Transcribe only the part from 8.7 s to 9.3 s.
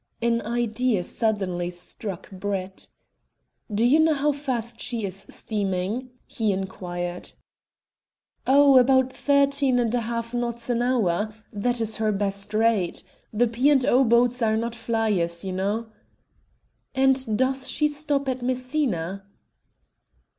about